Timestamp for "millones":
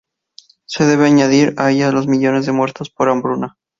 2.07-2.47